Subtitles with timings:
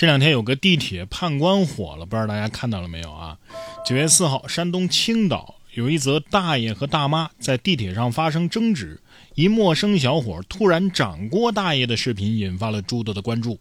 [0.00, 3.36] 这两天有个地铁判官火了，不知道大家看到了没有啊？
[3.84, 9.02] 九月四号，山东青岛有一则大爷和大妈在地铁上发生争执，
[9.34, 13.60] 一陌生小伙突然掌掴大爷的视频引发了诸多的关注。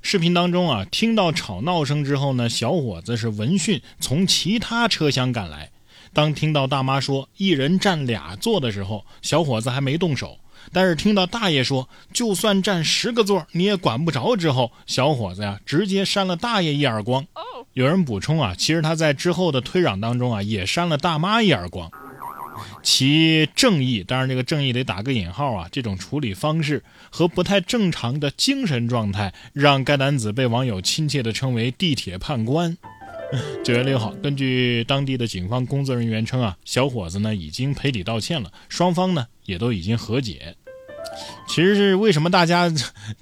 [0.00, 5.70] 视频当中啊，听到吵闹声之后呢，小伙子是闻讯从其他车厢赶来。
[6.14, 10.38] 当听到大妈说一人占俩座的时候，小伙子还没动手。
[10.72, 17.26] 但是听到大爷说就算占十个座你也管不着之后，小伙子呀直接扇了大爷一耳光。
[17.72, 21.90] 有人补充啊，其实他在之后的推攘当中啊也扇了大妈一耳光。
[22.82, 32.78] 其正义，当然这个正义得打个引号啊，这种处理方式和不太正常的精神状态，让该男子被网友亲切地称为“地铁判官”。
[33.64, 40.54] 九月六号，根据当地的警方工作人员称啊，小伙子呢已经赔礼道歉了，双方呢也都已经和解。
[41.48, 42.72] 其实是为什么大家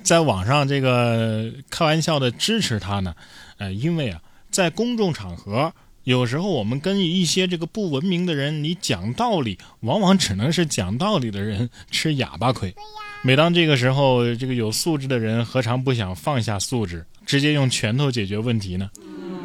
[0.02, 3.14] 在网上这个开玩笑的支持他呢？
[3.58, 5.72] 呃，因为啊，在公众场合，
[6.04, 12.74] 有时候我们跟一些这个不文明的人你讲道理，往往只能是讲道理的人吃哑巴亏。
[13.22, 18.90] 每当这个时候，这个有素质的人何尝不想放下素质，直接用拳头解决问题呢？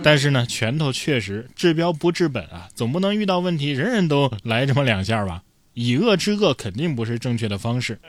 [0.01, 5.43] 但是呢，拳头确实治标不治本啊，总不能遇到问题人人都来这么两下吧？
[5.73, 7.99] 以恶制恶肯定不是正确的方式。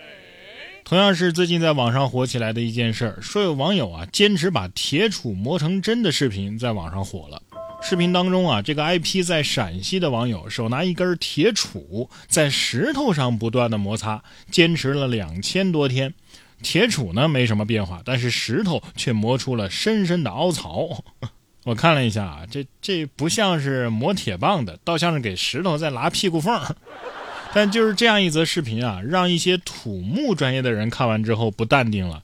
[0.84, 7.42] 同样是最近在网上火起来的一件事儿，说有网友啊坚持把铁杵磨成针的视频在网上火了。
[7.82, 16.14] 视频当中啊，这个 IP 在陕西的网友手拿一根铁杵在石头上不断的摩擦，坚持了两千多天。
[16.62, 21.04] 铁杵呢没什么变化，但是石头却磨出了深深的凹槽。
[21.64, 26.58] 我看了一下啊，这这不像是磨铁棒的，倒像是给石头在拉屁股缝。
[27.52, 32.22] 但就是这样一则视频啊，让一些土木专业的人看完之后不淡定了。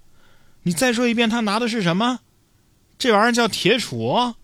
[0.63, 2.21] 你再说一遍，他拿的是什么？
[2.97, 4.35] 这玩意儿叫铁杵。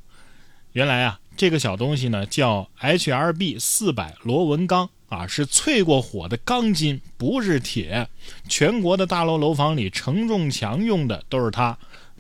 [0.73, 8.09] 原来啊，这个小东西呢叫 HRB 四百螺纹钢啊，是淬过火的钢筋，不是铁。
[8.49, 11.79] 全国的大楼楼房里承重墙用的都是它，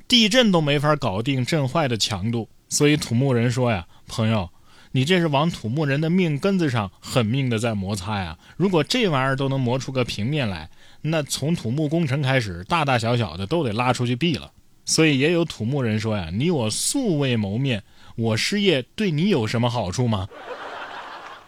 [0.08, 2.48] 地震都没法搞定震坏的强度。
[2.72, 4.48] 所以土木人说呀，朋友，
[4.92, 8.38] 你这是往土木人的命根子上狠命的在摩擦呀！
[8.56, 10.70] 如果这玩意儿都能磨出个平面来，
[11.02, 14.50] 那从土木工程开始，大大小小的都得拉出去毙了。
[14.86, 17.82] 所以也有土木人说呀，你我素未谋面，
[18.16, 20.26] 我失业对你有什么好处吗？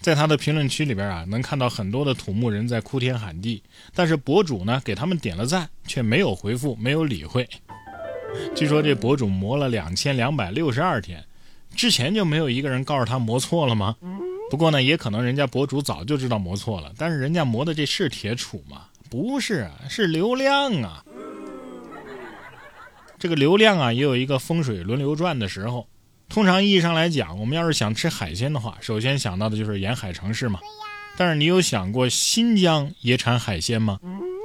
[0.00, 3.62] 在他的评论区里边啊，能看到很多的土木人在哭天喊地，
[3.94, 7.48] 但是博主呢给他们点了赞，却没有回复，没有理会。
[8.54, 11.24] 据说这博主磨了两千两百六十二天，
[11.74, 13.96] 之前就没有一个人告诉他磨错了吗？
[14.50, 18.82] 不过呢，也可能人家博主早就知道磨错了，但是人家磨的这是铁杵吗？
[19.10, 21.04] 不是啊，是流量啊。
[23.18, 25.86] 这个流量啊，也有一个风水轮流转的时候。
[26.28, 30.58] 通常意义上来讲，我们要是想吃海鲜的话，首先想到的就是沿海城市嘛。
[31.16, 33.98] 但是你有想过新疆也产海鲜吗？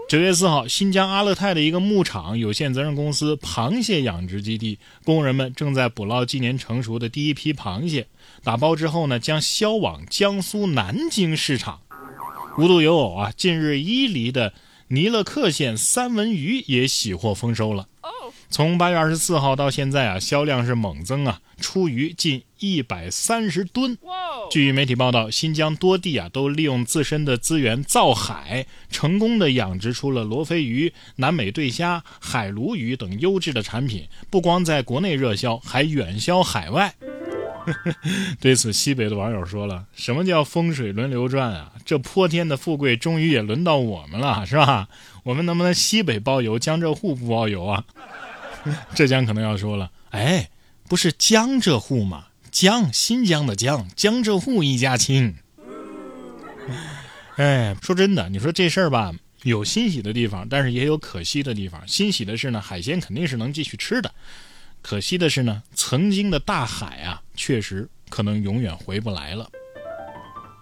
[0.10, 8.08] 九月四号，新疆阿勒泰的一个牧场有限责任公司螃蟹养殖基地，工人们正在捕捞今年成熟的第一批螃蟹，
[8.44, 11.82] 打包之后呢，将销往江苏南京市场。
[12.58, 14.52] 无独有偶啊，近日伊犁的
[14.88, 17.89] 尼勒克县三文鱼也喜获丰收了。
[18.50, 23.96] 从八月二十四号到现在啊，销量是猛增啊，出鱼近一百三十吨。
[24.50, 36.96] 据媒体报道，新疆多地啊都利用自身的资源造海，成功的养殖出了罗非鱼、南美对虾、海鲈鱼等优质的产品，不光在国内热销，还远销海外。
[38.42, 41.74] 对此，西北的网友说了：“什么叫风水轮流转啊？
[41.86, 44.90] 这泼天的富贵终于也轮到我们了，是吧？
[45.24, 47.84] 我们能不能西北包邮，江浙沪不包邮啊？”
[48.96, 50.50] 浙江可能要说了：“哎，
[50.88, 55.36] 不是江浙沪吗？”江新疆的江，江浙沪一家亲。
[57.38, 61.88] 哎，说真的，你说这事儿吧，有欣喜的地方，但是也有可惜的地方。
[61.88, 64.10] 欣喜的是呢，海鲜肯定是能继续吃的；
[64.82, 69.48] 可惜的是呢，曾经的大海啊，确实可能永远回不来了。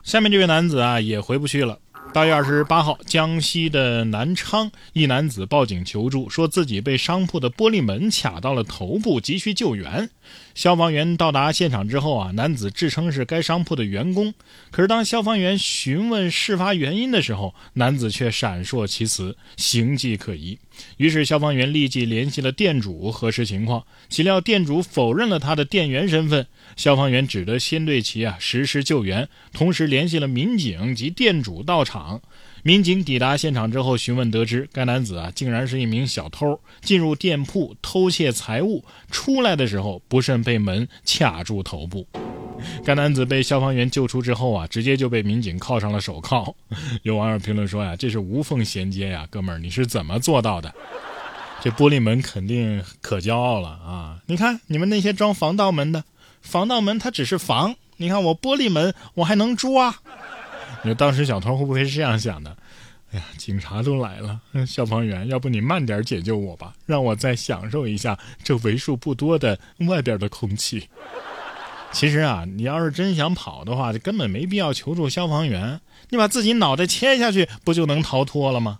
[0.04, 1.80] 下面这位男子啊，也回不去了。
[2.13, 10.09] 八月二十八号，江西的南昌一男子报警求助，说自己被商铺的玻璃门卡到了头部，急需救援。
[10.56, 14.33] 消防员到达现场之后啊，男子自称是该商铺的员工。
[14.71, 20.57] 可是当消防员询问事发原因的时候，男子却闪烁其词，形迹可疑。
[20.97, 26.47] 于是消防员立即联系了店主核实情况，岂料店主否认了他的店员身份。
[26.75, 32.21] 消防员只得先对其啊实施救援，同时联系了民警及店主到场。
[32.63, 42.06] 民警抵达现场之后询问得知，该男子啊竟然是一名小偷，进入店铺偷窃财物，出来的时候不慎被门卡住头部。
[42.83, 46.56] 该男子被消防员救出之后啊，直接就被民警铐上了手铐。
[47.04, 50.74] 有网友评论说呀：“这是无缝衔接呀，哥们儿，你是怎么做到的？”
[51.59, 54.19] 这玻璃门肯定可骄傲了啊！
[54.27, 56.04] 你看你们那些装防盗门的，
[56.42, 59.95] 防盗门它只是防，你看我玻璃门我还能抓。
[60.83, 62.56] 你说当时小偷会不会是这样想的？
[63.12, 69.57] 哎呀，警察都来了，消防员，要不你慢点解救我吧，让我再享受一下这为数不多的
[69.88, 70.88] 外边的空气。
[71.98, 78.78] 其实啊，你要是真想跑的话，就根本没必要求助消防员，你把自己脑袋切下去，不就能逃脱了吗？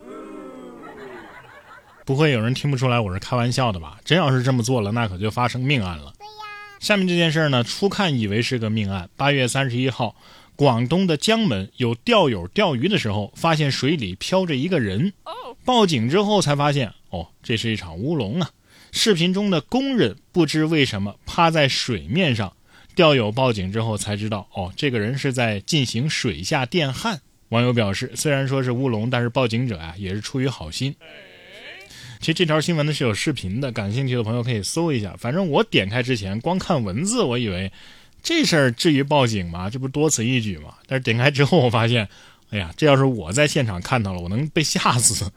[2.06, 3.98] 不会有人听不出来我是开玩笑的吧？
[4.06, 6.14] 真要是这么做了，那可就发生命案了。
[6.80, 9.10] 下面这件事呢，初看以为是个命案。
[9.18, 10.16] 八月三十一号，
[10.56, 15.12] 广东的江门有钓友钓鱼的时候，发现水里漂着一个人。
[15.66, 18.52] 报警之后才发现，哦，这是一场乌龙啊！
[18.92, 22.54] 视频中的工人不知为什么趴在水面上，
[22.97, 27.21] 钓友报警之后才知道，哦，这个人是在进行水下电焊。
[27.49, 30.95] 网友表示，虽然说是乌龙，但是报警者啊也是出于好心。
[32.19, 35.15] 其实这条新闻呢是有视频的，感兴趣的朋友可以搜一下。
[35.19, 37.71] 反正我点开之前光看文字，我以为
[38.23, 39.69] 这事儿至于报警吗？
[39.69, 40.73] 这不多此一举吗？
[40.88, 42.09] 但是点开之后，我发现，
[42.49, 45.31] 哎呀，这要是我在现场看到了，我能被吓死。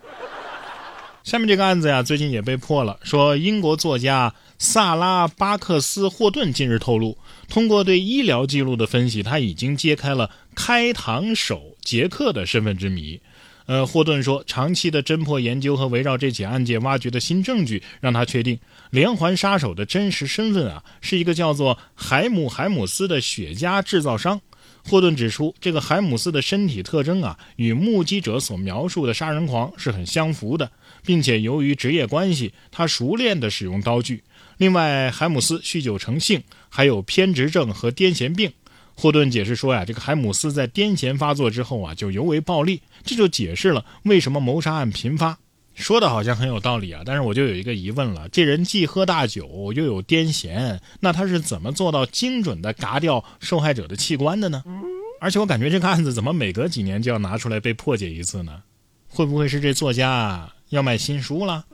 [1.23, 2.99] 下面这个案子呀，最近也被破了。
[3.03, 7.19] 说英国作家萨拉巴克斯霍顿近日透露，
[7.49, 13.21] 通过对医疗记录的分析，他已经揭开了开膛手杰克的身份之谜。
[13.67, 18.59] 呃，霍顿说，长期的侦破研究和围绕这起案件挖掘的新证据，让他确定
[18.91, 24.41] 连环杀手的真实身份啊，是一个叫做海姆海姆斯的雪茄制造商。
[24.83, 30.71] 霍顿指出，这个海姆斯的身体特征啊，与目击者所描述的杀人狂是很相符的，
[31.05, 34.23] 并且由于职业关系，他熟练地使用刀具。
[34.57, 38.51] 另外，海姆斯酗酒成性，还有偏执症和癫痫病。
[38.95, 45.39] 霍顿解释说呀，这个海姆斯在癫痫发作之后啊，就尤为暴力，这就解释了为什么谋杀案频发。
[45.75, 54.63] 说的好像很有道理啊，但是我就有一个疑问了：这人既喝大酒又有癫痫，那他是怎么做到精准的嘎掉受害者的器官的呢？
[55.21, 58.63] 而且我感觉这个案子怎么每隔几年就要拿出来被破解一次呢？
[59.09, 61.65] 会不会是这作家要卖新书了？